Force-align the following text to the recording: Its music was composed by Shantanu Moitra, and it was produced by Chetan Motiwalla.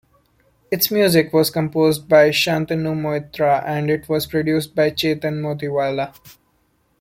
Its 0.71 0.89
music 0.89 1.31
was 1.31 1.51
composed 1.51 2.09
by 2.09 2.29
Shantanu 2.29 2.95
Moitra, 2.99 3.63
and 3.63 3.87
it 3.87 4.09
was 4.09 4.25
produced 4.25 4.73
by 4.73 4.89
Chetan 4.89 5.43
Motiwalla. 5.43 6.11